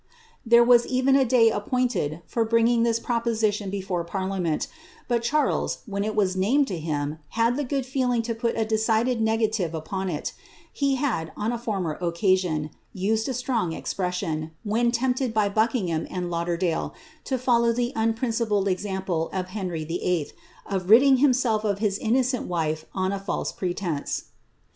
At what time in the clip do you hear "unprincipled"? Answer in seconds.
17.95-18.67